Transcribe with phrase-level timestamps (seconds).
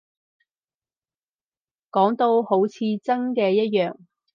[1.91, 3.97] 講到好似真嘅一樣